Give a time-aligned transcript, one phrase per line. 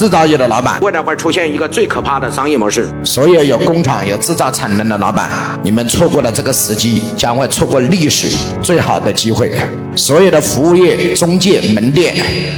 [0.00, 2.88] 制造业的老板未来会出现一个最可怕的商业模式。
[3.04, 5.28] 所有有工厂、有制造产能的老板，
[5.62, 9.52] 你们错过了这个时机，将会错过历史最好的机会。
[9.94, 12.14] 所有的服务业、中介、门店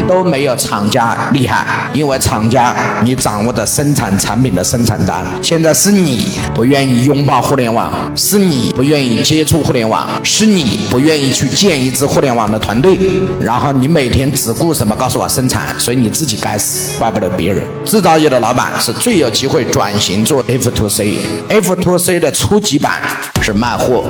[0.07, 5.25] 都没有厂家厉害，因为厂家你掌握着生产产品的生产单。
[5.43, 12.97] 现在是你不愿意拥抱互联网，是你不愿意接触互联网，是你不愿意去建一支互联网的团队，
[13.41, 14.95] 然后你每天只顾什么？
[14.95, 17.63] 告诉我生产，所以你自己该死，怪不得别人。
[17.85, 23.01] 制造业的老板是最有机会转型做 F to C，F to C 的初级版
[23.41, 24.05] 是卖货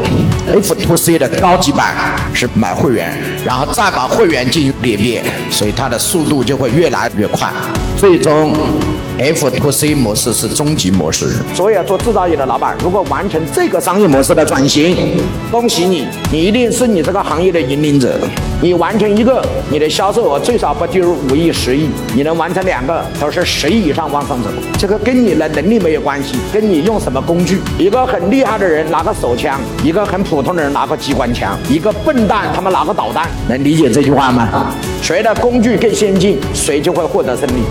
[0.46, 1.94] ，F to C 的高级版
[2.34, 3.12] 是买会员。
[3.44, 7.50] 然后再把会员进行裂变，所以它的速度就会越来越快，
[7.98, 8.54] 最终。
[9.18, 11.26] F to C 模式是终极模式。
[11.54, 15.18] 所有做制造业的老板，如果完成这个商业模式的转型，
[15.50, 18.18] 恭喜你，你一定是你这个行业的引领者。
[18.60, 24.48] 你完成一个，你的销售额最少不低于五亿、十亿；你能完成两个，都是十亿以上往上走。
[24.78, 27.60] 这个跟你的能力没有关系，跟你用什么工具。
[27.76, 34.72] 一个很厉害的人拿个手枪，一个很普通的人拿个机关枪，一个笨蛋他们拿个导弹，能理解这句话吗？
[35.02, 37.62] 谁的工具更先进，谁就会获得胜利。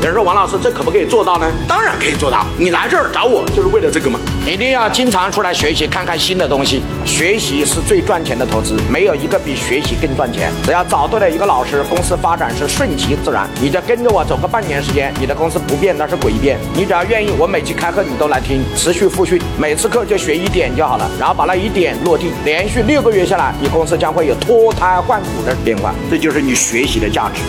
[0.00, 2.46] 有人说：“王老师，这可不可以做到呢？”当然可以做到。
[2.58, 4.20] 你来这儿找我就是为了这个嘛。
[4.46, 6.82] 一定要经常出来学习，看看新的东西。
[7.04, 10.52] 学习是最赚钱的投资，没有一个比学习更赚钱。
[10.64, 13.48] 只要找对了一个老师，公司发展是顺其自然。
[13.60, 16.58] 你就跟着我走个半年时间，你的公司不变那是鬼变。
[16.74, 25.92] 你只要愿意，我每期开课你都来听，持续复训，每次课就学一点就好了，然后把那一点落地，连续六个月下来，你公司将会有脱胎换骨的变化。
[26.10, 27.40] 这就是你学习的价值。